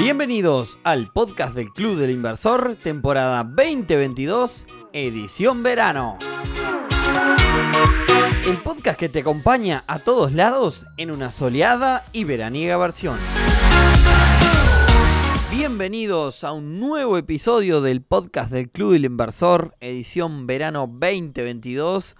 [0.00, 6.18] Bienvenidos al podcast del Club del Inversor, temporada 2022, edición verano.
[8.46, 13.18] El podcast que te acompaña a todos lados en una soleada y veraniega versión.
[15.50, 22.16] Bienvenidos a un nuevo episodio del podcast del Club del Inversor, edición verano 2022.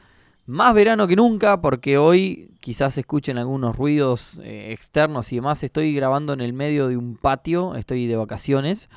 [0.50, 5.62] Más verano que nunca porque hoy quizás escuchen algunos ruidos eh, externos y demás.
[5.62, 8.90] Estoy grabando en el medio de un patio, estoy de vacaciones.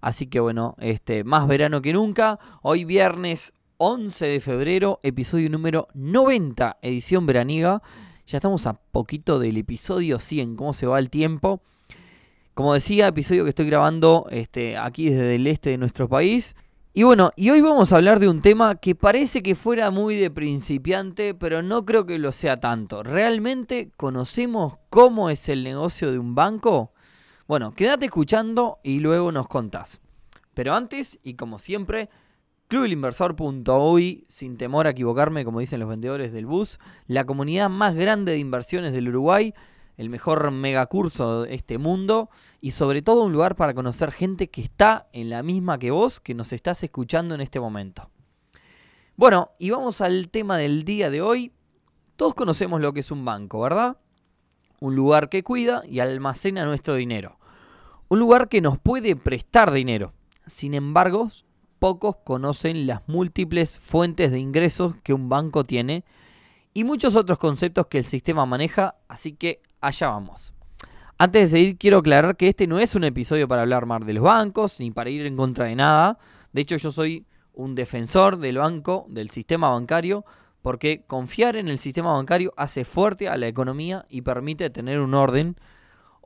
[0.00, 2.40] Así que bueno, este, más verano que nunca.
[2.60, 7.84] Hoy viernes 11 de febrero, episodio número 90, edición veraniega.
[8.26, 11.60] Ya estamos a poquito del episodio 100, cómo se va el tiempo.
[12.54, 16.56] Como decía, episodio que estoy grabando este, aquí desde el este de nuestro país.
[16.98, 20.16] Y bueno, y hoy vamos a hablar de un tema que parece que fuera muy
[20.16, 23.02] de principiante, pero no creo que lo sea tanto.
[23.02, 26.94] ¿Realmente conocemos cómo es el negocio de un banco?
[27.46, 30.00] Bueno, quédate escuchando y luego nos contás.
[30.54, 32.08] Pero antes, y como siempre,
[32.68, 38.32] clubelinversor.uy, sin temor a equivocarme, como dicen los vendedores del bus, la comunidad más grande
[38.32, 39.52] de inversiones del Uruguay
[39.96, 42.30] el mejor megacurso de este mundo
[42.60, 46.20] y sobre todo un lugar para conocer gente que está en la misma que vos,
[46.20, 48.10] que nos estás escuchando en este momento.
[49.16, 51.52] Bueno, y vamos al tema del día de hoy.
[52.16, 53.96] Todos conocemos lo que es un banco, ¿verdad?
[54.80, 57.38] Un lugar que cuida y almacena nuestro dinero.
[58.08, 60.12] Un lugar que nos puede prestar dinero.
[60.46, 61.30] Sin embargo,
[61.78, 66.04] pocos conocen las múltiples fuentes de ingresos que un banco tiene
[66.74, 70.52] y muchos otros conceptos que el sistema maneja, así que allá vamos.
[71.18, 74.12] Antes de seguir, quiero aclarar que este no es un episodio para hablar más de
[74.12, 76.18] los bancos, ni para ir en contra de nada.
[76.52, 80.26] De hecho, yo soy un defensor del banco, del sistema bancario,
[80.60, 85.14] porque confiar en el sistema bancario hace fuerte a la economía y permite tener un
[85.14, 85.56] orden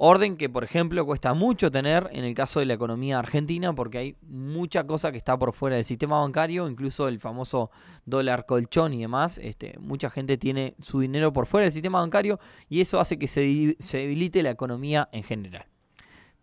[0.02, 3.98] Orden que, por ejemplo, cuesta mucho tener en el caso de la economía argentina porque
[3.98, 7.70] hay mucha cosa que está por fuera del sistema bancario, incluso el famoso
[8.06, 9.36] dólar colchón y demás.
[9.36, 13.28] Este, mucha gente tiene su dinero por fuera del sistema bancario y eso hace que
[13.28, 15.66] se, se debilite la economía en general.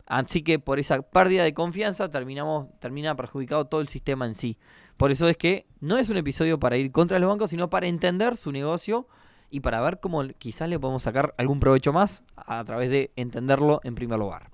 [0.05, 4.59] Así que por esa pérdida de confianza terminamos, termina perjudicado todo el sistema en sí.
[4.97, 7.87] Por eso es que no es un episodio para ir contra los bancos, sino para
[7.87, 9.07] entender su negocio
[9.49, 13.81] y para ver cómo quizás le podemos sacar algún provecho más a través de entenderlo
[13.83, 14.49] en primer lugar.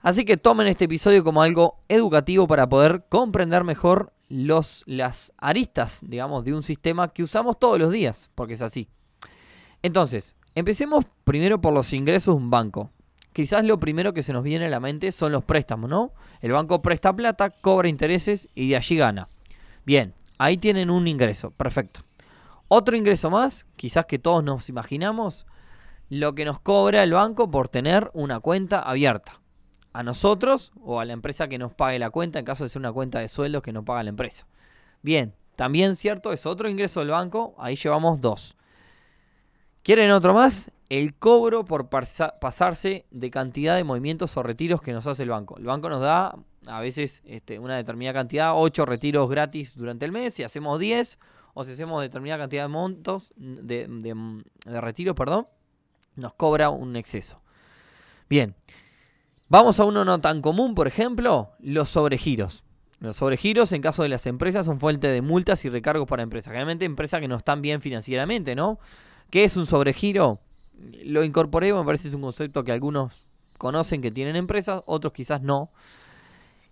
[0.00, 6.00] Así que tomen este episodio como algo educativo para poder comprender mejor los, las aristas,
[6.06, 8.88] digamos, de un sistema que usamos todos los días, porque es así.
[9.82, 12.90] Entonces, empecemos primero por los ingresos de un banco.
[13.32, 16.12] Quizás lo primero que se nos viene a la mente son los préstamos, ¿no?
[16.40, 19.28] El banco presta plata, cobra intereses y de allí gana.
[19.84, 22.00] Bien, ahí tienen un ingreso, perfecto.
[22.68, 25.46] Otro ingreso más, quizás que todos nos imaginamos,
[26.08, 29.40] lo que nos cobra el banco por tener una cuenta abierta.
[29.92, 32.80] A nosotros o a la empresa que nos pague la cuenta, en caso de ser
[32.80, 34.46] una cuenta de sueldos que nos paga la empresa.
[35.02, 38.56] Bien, también cierto, es otro ingreso del banco, ahí llevamos dos.
[39.82, 40.70] ¿Quieren otro más?
[40.88, 45.56] El cobro por pasarse de cantidad de movimientos o retiros que nos hace el banco.
[45.56, 50.12] El banco nos da a veces este, una determinada cantidad, 8 retiros gratis durante el
[50.12, 51.18] mes, y hacemos 10
[51.58, 55.46] o si hacemos determinada cantidad de montos, de, de, retiro, perdón,
[56.14, 57.40] nos cobra un exceso.
[58.28, 58.54] Bien,
[59.48, 62.62] vamos a uno no tan común, por ejemplo, los sobregiros.
[62.98, 66.50] Los sobregiros, en caso de las empresas, son fuente de multas y recargos para empresas.
[66.50, 68.78] Generalmente empresas que no están bien financieramente, ¿no?
[69.30, 70.40] ¿Qué es un sobregiro?
[71.06, 73.24] Lo incorporé, me parece que es un concepto que algunos
[73.56, 75.70] conocen que tienen empresas, otros quizás no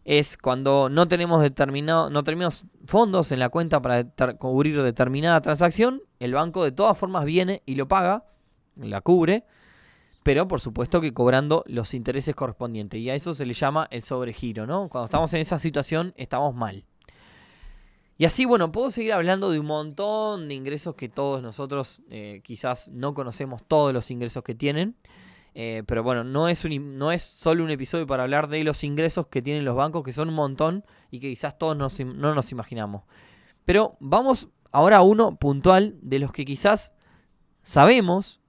[0.04, 4.04] es cuando no tenemos determinado, no tenemos fondos en la cuenta para
[4.38, 8.24] cubrir determinada transacción, el banco de todas formas viene y lo paga,
[8.76, 9.44] la cubre,
[10.22, 13.00] pero por supuesto que cobrando los intereses correspondientes.
[13.00, 14.88] Y a eso se le llama el sobregiro, ¿no?
[14.88, 16.84] Cuando estamos en esa situación estamos mal.
[18.16, 22.40] Y así, bueno, puedo seguir hablando de un montón de ingresos que todos nosotros eh,
[22.44, 24.96] quizás no conocemos todos los ingresos que tienen.
[25.54, 28.82] Eh, pero bueno, no es, un, no es solo un episodio para hablar de los
[28.82, 32.52] ingresos que tienen los bancos, que son un montón y que quizás todos no nos
[32.52, 33.04] imaginamos.
[33.64, 36.92] Pero vamos ahora a uno puntual de los que quizás
[37.62, 38.40] sabemos,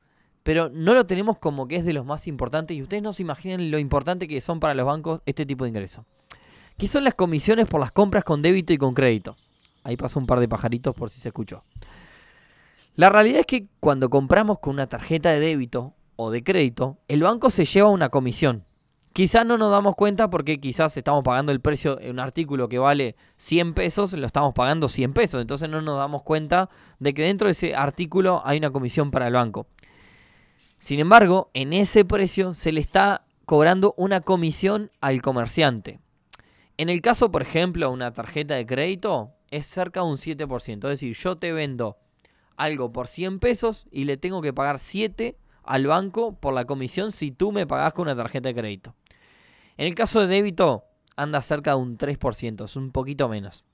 [0.43, 3.21] pero no lo tenemos como que es de los más importantes y ustedes no se
[3.21, 6.05] imaginan lo importante que son para los bancos este tipo de ingresos.
[6.77, 9.37] ¿Qué son las comisiones por las compras con débito y con crédito?
[9.83, 11.63] Ahí pasó un par de pajaritos por si se escuchó.
[12.95, 17.23] La realidad es que cuando compramos con una tarjeta de débito o de crédito, el
[17.23, 18.65] banco se lleva una comisión.
[19.13, 22.79] Quizás no nos damos cuenta porque quizás estamos pagando el precio de un artículo que
[22.79, 25.41] vale 100 pesos, lo estamos pagando 100 pesos.
[25.41, 26.69] Entonces no nos damos cuenta
[26.99, 29.67] de que dentro de ese artículo hay una comisión para el banco.
[30.79, 35.99] Sin embargo, en ese precio se le está cobrando una comisión al comerciante.
[36.77, 40.75] En el caso, por ejemplo, una tarjeta de crédito, es cerca de un 7%.
[40.75, 41.97] Es decir, yo te vendo
[42.57, 47.11] algo por 100 pesos y le tengo que pagar 7 al banco por la comisión
[47.11, 48.95] si tú me pagas con una tarjeta de crédito.
[49.77, 50.85] En el caso de débito,
[51.15, 53.65] anda cerca de un 3%, es un poquito menos.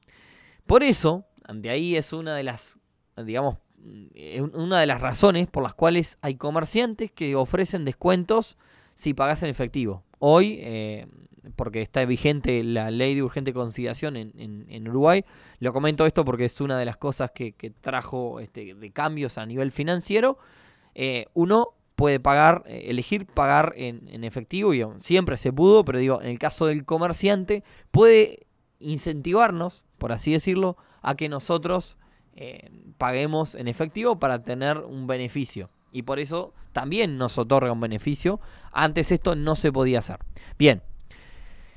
[0.65, 1.23] Por eso,
[1.53, 2.77] de ahí es una de las,
[3.17, 3.57] digamos,
[4.53, 8.57] una de las razones por las cuales hay comerciantes que ofrecen descuentos
[8.95, 10.03] si pagas en efectivo.
[10.19, 11.07] Hoy, eh,
[11.55, 15.25] porque está vigente la ley de urgente conciliación en, Uruguay,
[15.59, 19.45] lo comento esto porque es una de las cosas que, trajo este, de cambios a
[19.45, 20.37] nivel financiero.
[20.93, 21.69] Eh, uno
[22.01, 26.39] puede pagar, eh, elegir pagar en, efectivo y siempre se pudo, pero digo, en el
[26.39, 28.47] caso del comerciante puede
[28.79, 31.97] incentivarnos, por así decirlo, a que nosotros
[32.97, 38.39] paguemos en efectivo para tener un beneficio y por eso también nos otorga un beneficio.
[38.71, 40.17] Antes esto no se podía hacer.
[40.57, 40.81] Bien.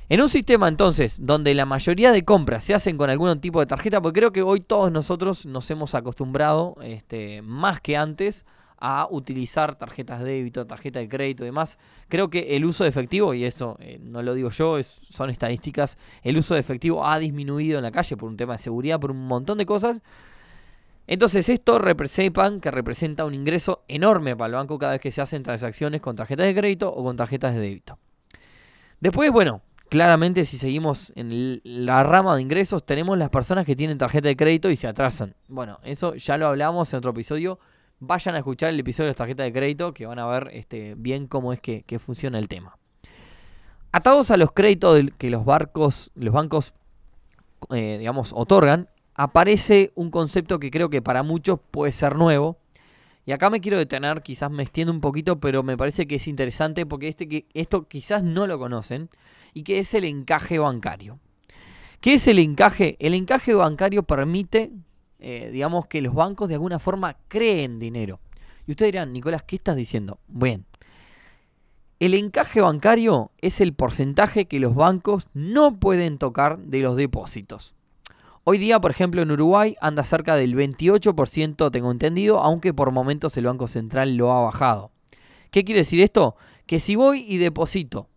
[0.09, 3.67] En un sistema entonces donde la mayoría de compras se hacen con algún tipo de
[3.67, 8.45] tarjeta, porque creo que hoy todos nosotros nos hemos acostumbrado, este, más que antes,
[8.79, 11.79] a utilizar tarjetas de débito, tarjeta de crédito y demás.
[12.09, 15.99] Creo que el uso de efectivo, y eso eh, no lo digo yo, son estadísticas,
[16.23, 19.11] el uso de efectivo ha disminuido en la calle por un tema de seguridad, por
[19.11, 20.03] un montón de cosas.
[21.07, 25.21] Entonces esto representan que representa un ingreso enorme para el banco cada vez que se
[25.21, 27.99] hacen transacciones con tarjetas de crédito o con tarjetas de débito.
[29.01, 29.61] Después, bueno,
[29.91, 34.37] claramente si seguimos en la rama de ingresos, tenemos las personas que tienen tarjeta de
[34.37, 35.35] crédito y se atrasan.
[35.47, 37.59] Bueno, eso ya lo hablamos en otro episodio.
[38.07, 40.95] Vayan a escuchar el episodio de las tarjetas de crédito que van a ver este,
[40.97, 42.77] bien cómo es que, funciona el tema.
[43.93, 46.75] Atados a los créditos que los, barcos, los bancos
[47.71, 52.59] eh, digamos, otorgan, aparece un concepto que creo que para muchos puede ser nuevo.
[53.27, 56.29] Y acá me quiero detener, quizás me extiendo un poquito, pero me parece que es
[56.29, 59.09] interesante porque este, que, esto quizás no lo conocen,
[59.55, 61.21] y que es el encaje bancario.
[62.01, 62.97] ¿Qué es el encaje?
[62.99, 64.73] El encaje bancario permite,
[65.27, 68.21] eh, digamos, que los bancos de alguna forma creen dinero.
[68.67, 70.19] Y ustedes dirán, Nicolás, ¿qué estás diciendo?
[70.29, 70.67] Bien,
[71.99, 77.75] el encaje bancario es el porcentaje que los bancos no pueden tocar de los depósitos.
[78.45, 83.35] Hoy día, por ejemplo, en Uruguay anda cerca del 28%, tengo entendido, aunque por momentos
[83.39, 84.91] el Banco Central lo ha bajado.
[85.51, 86.37] ¿Qué quiere decir esto?
[86.67, 88.11] Que si voy y deposito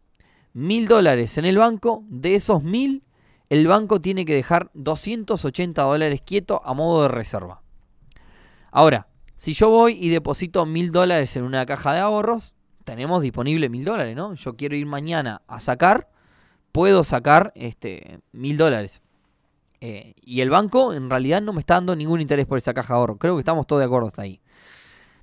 [0.52, 3.04] mil dólares en el banco, de esos mil,
[3.50, 7.62] el banco tiene que dejar 280 dólares quieto a modo de reserva.
[8.72, 9.08] Ahora,
[9.38, 13.86] si yo voy y deposito mil dólares en una caja de ahorros, tenemos disponible mil
[13.86, 14.34] dólares, ¿no?
[14.34, 16.10] Yo quiero ir mañana a sacar,
[16.72, 19.02] puedo sacar este mil dólares.
[19.80, 22.94] Eh, y el banco en realidad no me está dando ningún interés por esa caja
[22.94, 23.18] de ahorro.
[23.18, 24.42] Creo que estamos todos de acuerdo hasta ahí.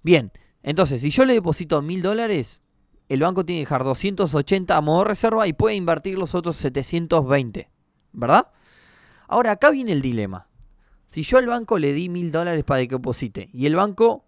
[0.03, 0.31] Bien,
[0.63, 2.63] entonces si yo le deposito mil dólares,
[3.09, 7.74] el banco tiene que dejar 280 a modo reserva y puede invertir los otros 720.
[8.15, 8.49] ¿Verdad?
[9.29, 10.47] Ahora acá viene el dilema.
[11.07, 14.25] Si yo al banco le di mil dólares para que deposite y el banco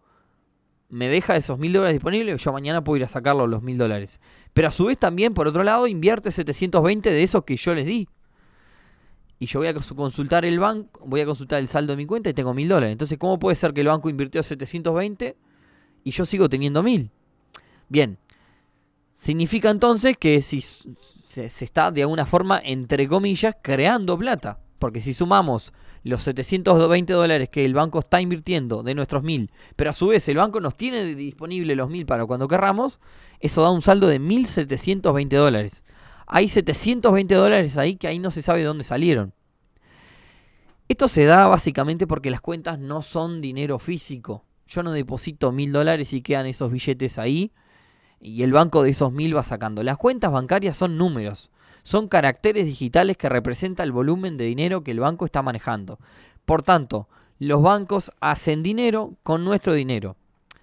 [0.89, 4.21] me deja esos mil dólares disponibles, yo mañana puedo ir a sacarlo los mil dólares.
[4.53, 7.87] Pero a su vez también, por otro lado, invierte 720 de esos que yo les
[7.87, 8.09] di
[9.39, 12.31] y yo voy a consultar el banco, voy a consultar el saldo de mi cuenta
[12.31, 12.93] y tengo mil dólares.
[12.93, 15.37] Entonces, ¿cómo puede ser que el banco invirtió 720
[16.05, 17.11] y yo sigo teniendo mil?
[17.89, 18.19] Bien,
[19.13, 20.65] significa entonces que si
[21.49, 24.59] se, está de alguna forma, entre comillas, creando plata.
[24.79, 29.91] Porque si sumamos los 720 dólares que el banco está invirtiendo de nuestros mil, pero
[29.91, 33.01] a su vez el banco nos tiene disponible los mil para cuando querramos,
[33.41, 35.83] eso da un saldo de 1.720 dólares
[36.27, 39.33] hay 720 dólares ahí que ahí no se sabe de dónde salieron.
[40.89, 44.45] Esto se da básicamente porque las cuentas no son dinero físico.
[44.67, 47.53] Yo no deposito mil dólares y quedan esos billetes ahí
[48.27, 49.85] y el banco de esos mil va sacando.
[49.85, 51.49] Las cuentas bancarias son números,
[51.85, 56.01] son caracteres digitales que representan el volumen de dinero que el banco está manejando.
[56.45, 60.17] Por tanto, los bancos hacen dinero con nuestro dinero.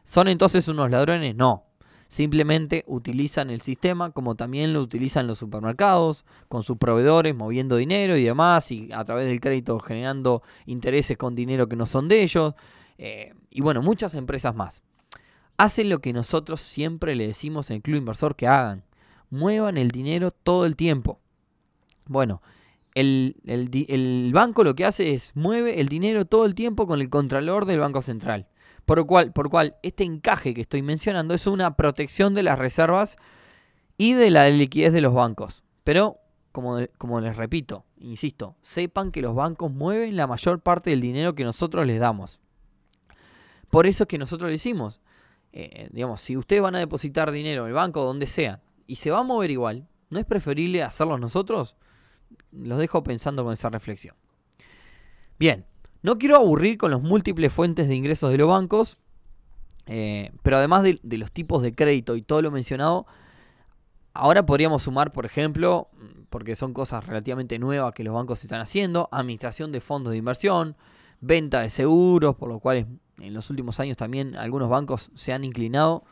[0.04, 1.38] ¿Son entonces unos ladrones?
[1.38, 1.64] No.
[2.10, 8.18] Simplemente utilizan el sistema como también lo utilizan los supermercados, con sus proveedores moviendo dinero
[8.18, 12.24] y demás, y a través del crédito generando intereses con dinero que no son de
[12.24, 12.56] ellos,
[12.98, 14.84] eh, y bueno, muchas empresas más.
[15.64, 18.84] Hacen lo que nosotros siempre le decimos en el Club Inversor que hagan,
[19.30, 21.22] muevan el dinero todo el tiempo.
[22.06, 22.42] Bueno,
[22.96, 27.10] el, el, banco lo que hace es mueve el dinero todo el tiempo con el
[27.10, 28.50] contralor del Banco Central.
[28.84, 32.60] Por lo cual, por cual este encaje que estoy mencionando es una protección de las
[32.60, 33.16] reservas
[33.98, 35.64] y de la liquidez de los bancos.
[35.86, 36.18] Pero,
[36.52, 41.36] como, como les repito, insisto, sepan que los bancos mueven la mayor parte del dinero
[41.36, 42.42] que nosotros les damos.
[43.70, 45.00] Por eso es que nosotros le decimos,
[45.54, 49.12] eh, digamos, si ustedes van a depositar dinero en el banco, donde sea, y se
[49.12, 51.76] va a mover igual, ¿no es preferible hacerlo nosotros?
[52.52, 54.16] Los dejo pensando con esa reflexión.
[55.38, 55.66] Bien,
[56.02, 58.98] no quiero aburrir con las múltiples fuentes de ingresos de los bancos,
[59.86, 63.06] eh, pero además de, los tipos de crédito y todo lo mencionado,
[64.14, 65.90] ahora podríamos sumar, por ejemplo,
[66.32, 70.76] porque son cosas relativamente nuevas que los bancos están haciendo, administración de fondos de inversión,
[71.22, 72.88] venta de seguros, por lo cual
[73.20, 76.04] en los últimos años también algunos bancos se han inclinado.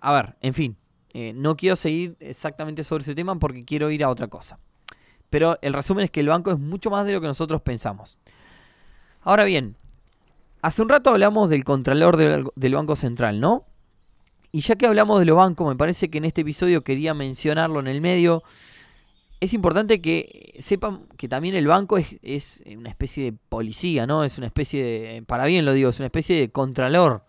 [0.00, 0.76] A ver, en fin,
[1.10, 4.58] eh, no quiero seguir exactamente sobre ese tema porque quiero ir a otra cosa.
[5.30, 8.18] Pero el resumen es que el banco es mucho más de lo que nosotros pensamos.
[9.22, 9.76] Ahora bien,
[10.60, 13.64] hace un rato hablamos del Contralor del, Banco Central, ¿no?
[14.52, 17.80] Y ya que hablamos de los bancos, me parece que en este episodio quería mencionarlo
[17.80, 18.44] en el medio.
[19.44, 24.24] Es importante que sepan que también el banco es, una especie de policía, ¿no?
[24.24, 27.26] Es una especie de, para bien lo digo, es una especie de contralor.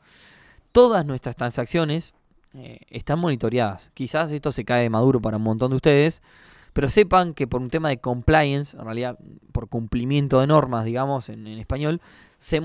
[0.71, 2.13] Todas nuestras transacciones
[2.53, 3.91] eh, están monitoreadas.
[3.93, 6.23] Quizás esto se cae maduro para un montón de ustedes,
[6.71, 9.19] pero sepan que por un tema de compliance, en realidad
[9.51, 11.99] por cumplimiento de normas, digamos, en, español,
[12.37, 12.61] se,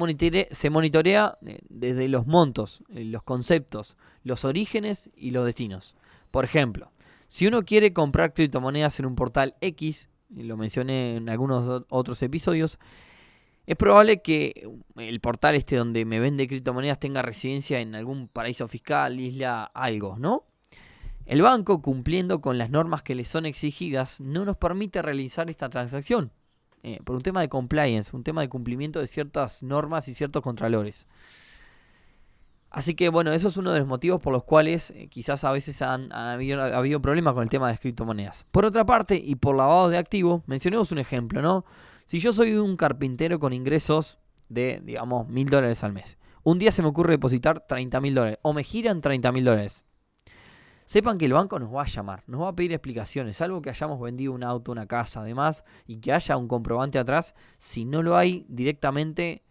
[0.53, 5.97] se monitorea eh, desde los montos, eh, los conceptos, los orígenes y los destinos.
[6.31, 6.93] Por ejemplo,
[7.31, 12.21] si uno quiere comprar criptomonedas en un portal X, y lo mencioné en algunos otros
[12.25, 12.81] episodios,
[13.67, 18.67] es probable que el portal este donde me vende criptomonedas tenga residencia en algún paraíso
[18.67, 20.45] fiscal, isla, algo, ¿no?
[21.25, 25.71] El banco, cumpliendo con las normas que le son exigidas, no nos permite realizar esta
[25.71, 26.33] transacción.
[26.83, 30.43] Eh, por un tema de compliance, un tema de cumplimiento de ciertas normas y ciertos
[30.43, 31.07] contralores.
[32.71, 35.51] Así que bueno, eso es uno de los motivos por los cuales eh, quizás a
[35.51, 38.47] veces han, habido, problemas con el tema de las criptomonedas.
[38.53, 41.65] Por otra parte, y por lavado de activo, mencionemos un ejemplo, ¿no?
[42.07, 46.71] Si yo soy un carpintero con ingresos de, digamos, mil dólares al mes, un día
[46.71, 49.85] se me ocurre depositar 30 mil dólares, o me giran 30 mil dólares.
[50.87, 53.71] Sepan que el banco nos va a llamar, nos va a pedir explicaciones, salvo que
[53.71, 57.35] hayamos vendido un auto, una casa, además, y que haya un comprobante atrás.
[57.59, 59.45] Si no lo hay directamente,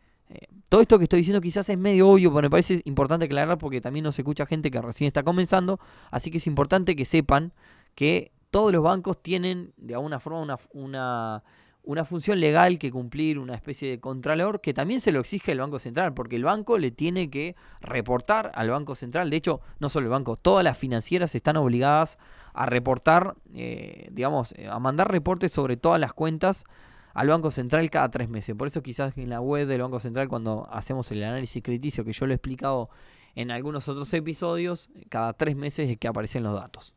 [0.69, 3.81] todo esto que estoy diciendo quizás es medio obvio, pero me parece importante aclarar porque
[3.81, 5.79] también nos escucha gente que recién está comenzando,
[6.11, 7.53] así que es importante que sepan
[7.95, 11.43] que todos los bancos tienen de alguna forma una,
[11.83, 15.59] una función legal que cumplir, una especie de contralor, que también se lo exige el
[15.59, 19.31] Banco Central, porque el banco le tiene que reportar al Banco Central.
[19.31, 22.19] De hecho, no solo el banco, todas las financieras están obligadas
[22.53, 26.65] a reportar, eh, digamos, a mandar reportes sobre todas las cuentas
[27.13, 28.55] al Banco Central cada tres meses.
[28.55, 32.13] Por eso quizás en la web del Banco Central, cuando hacemos el análisis crediticio, que
[32.13, 32.89] yo lo he explicado
[33.35, 36.95] en algunos otros episodios, cada tres meses es que aparecen los datos.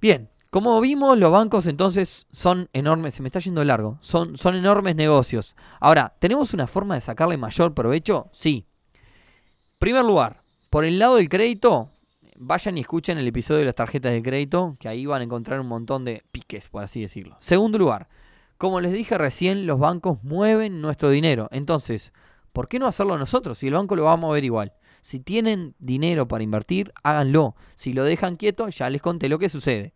[0.00, 4.56] Bien, como vimos, los bancos entonces son enormes, se me está yendo largo, son, son
[4.56, 5.54] enormes negocios.
[5.78, 8.28] Ahora, ¿tenemos una forma de sacarle mayor provecho?
[8.32, 8.66] Sí.
[9.78, 11.90] Primer lugar, por el lado del crédito,
[12.36, 15.60] vayan y escuchen el episodio de las tarjetas de crédito, que ahí van a encontrar
[15.60, 17.36] un montón de piques, por así decirlo.
[17.40, 18.08] Segundo lugar,
[18.60, 21.48] como les dije recién, los bancos mueven nuestro dinero.
[21.50, 22.12] Entonces,
[22.52, 24.74] ¿por qué no hacerlo nosotros si el banco lo va a mover igual?
[25.00, 27.56] Si tienen dinero para invertir, háganlo.
[27.74, 29.94] Si lo dejan quieto, ya les conté lo que sucede.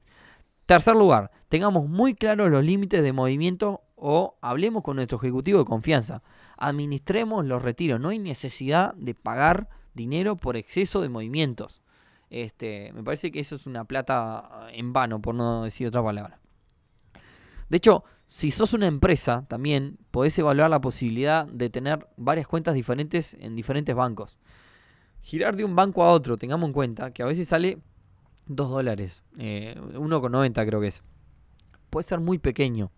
[0.64, 5.66] Tercer lugar, tengamos muy claros los límites de movimiento o hablemos con nuestro ejecutivo de
[5.66, 6.23] confianza.
[6.56, 8.00] Administremos los retiros.
[8.00, 11.83] No hay necesidad de pagar dinero por exceso de movimientos.
[12.30, 16.40] Este, me parece que eso es una plata en vano, por no decir otra palabra.
[17.68, 18.04] De hecho,
[18.35, 23.55] si sos una empresa, también podés evaluar la posibilidad de tener varias cuentas diferentes en
[23.55, 24.38] diferentes bancos.
[25.23, 27.79] Girar de un banco a otro, tengamos en cuenta que a veces sale
[28.47, 29.23] 2 dólares.
[29.38, 31.05] Eh, 1,90 creo que es.
[31.91, 32.91] Puede ser muy pequeño.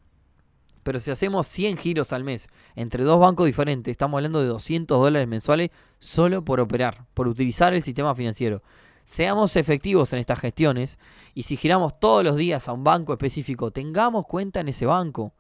[0.83, 4.99] Pero si hacemos 100 giros al mes entre dos bancos diferentes, estamos hablando de 200
[4.99, 8.63] dólares mensuales solo por operar, por utilizar el sistema financiero.
[9.07, 10.99] Seamos efectivos en estas gestiones
[11.33, 15.33] y si giramos todos los días a un banco específico, tengamos cuenta en ese banco.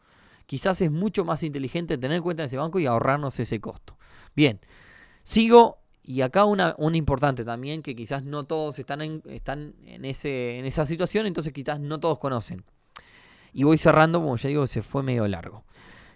[0.46, 3.99] Quizás es mucho más inteligente tener cuenta en ese banco y ahorrarnos ese costo.
[4.37, 4.61] Bien,
[5.25, 10.04] sigo y acá una, una importante también, que quizás no todos están, en, están en,
[10.04, 12.62] ese, en esa situación, entonces quizás no todos conocen.
[13.52, 15.64] Y voy cerrando, como ya digo, se fue medio largo.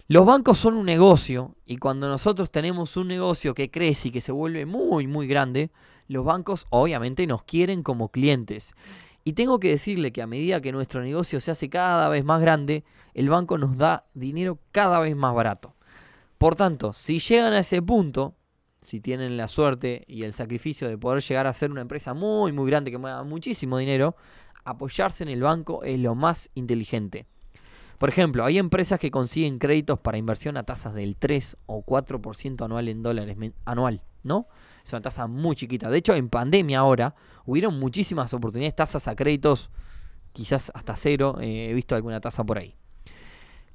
[0.06, 4.20] Los bancos son un negocio y cuando nosotros tenemos un negocio que crece y que
[4.20, 5.72] se vuelve muy, muy grande,
[6.10, 8.74] los bancos obviamente nos quieren como clientes.
[9.22, 12.40] Y tengo que decirle que a medida que nuestro negocio se hace cada vez más
[12.40, 15.76] grande, el banco nos da dinero cada vez más barato.
[16.36, 18.34] Por tanto, si llegan a ese punto,
[18.80, 22.50] si tienen la suerte y el sacrificio de poder llegar a ser una empresa muy,
[22.52, 24.16] muy grande que mueva muchísimo dinero,
[24.64, 27.26] apoyarse en el banco es lo más inteligente.
[27.98, 32.64] Por ejemplo, hay empresas que consiguen créditos para inversión a tasas del 3 o 4%
[32.64, 34.46] anual en dólares anual, ¿no?
[34.84, 35.90] Es una tasa muy chiquita.
[35.90, 39.70] De hecho, en pandemia ahora hubieron muchísimas oportunidades, tasas a créditos,
[40.32, 41.36] quizás hasta cero.
[41.40, 42.74] eh, he visto alguna tasa por ahí.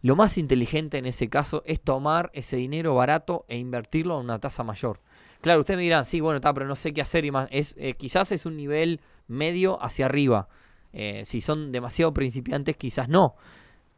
[0.02, 4.40] Lo más inteligente en ese caso es tomar ese dinero barato e invertirlo en una
[4.40, 5.02] tasa mayor.
[5.42, 7.48] Claro, ustedes me dirán, sí, bueno, está, pero no sé qué hacer y más.
[7.52, 10.48] Es, eh, quizás es un nivel medio hacia arriba.
[10.94, 13.36] Eh, si son demasiado principiantes, quizás no.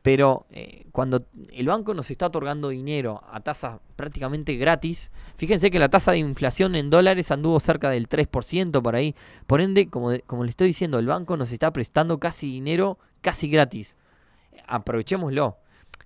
[0.08, 5.80] Pero eh, cuando el banco nos está otorgando dinero a tasa prácticamente gratis, fíjense que
[5.80, 9.16] la tasa de inflación en dólares anduvo cerca del 3% por ahí.
[9.48, 13.50] Por ende, como, como le estoy diciendo, el banco nos está prestando casi dinero casi
[13.50, 13.98] gratis.
[14.66, 15.58] Aprovechémoslo.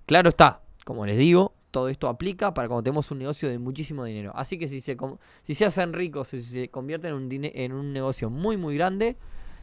[0.04, 4.04] Claro está, como les digo, todo esto aplica para cuando tenemos un negocio de muchísimo
[4.04, 4.32] dinero.
[4.34, 4.96] Así que si se,
[5.44, 9.16] si se hacen ricos, si se convierten en un, en un negocio muy muy grande,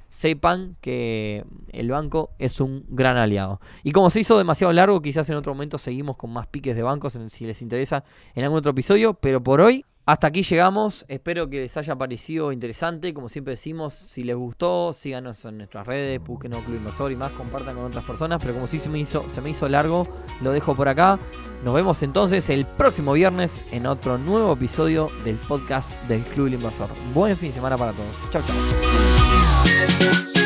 [0.10, 3.62] sepan que el banco es un gran aliado.
[3.84, 6.84] Y como se hizo demasiado largo, quizás en otro momento seguimos con más piques de
[6.84, 8.04] bancos, si les interesa,
[8.36, 9.14] en algún otro episodio.
[9.14, 11.06] Pero por hoy, hasta aquí llegamos.
[11.08, 13.14] Espero que les haya parecido interesante.
[13.14, 17.32] Como siempre decimos, si les gustó, síganos en nuestras redes, busquen Club Inversor y más,
[17.34, 18.42] compartan con otras personas.
[18.42, 20.08] Pero como sí se me hizo, se me hizo largo,
[20.42, 21.20] lo dejo por acá.
[21.64, 26.90] Nos vemos entonces el próximo viernes en otro nuevo episodio del podcast del Club Inversor.
[27.14, 29.19] Buen fin de semana para todos.
[30.00, 30.39] Thank you.